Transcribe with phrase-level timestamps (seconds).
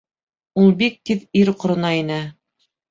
[0.61, 2.23] Ул бик тиҙ ир ҡорона инә.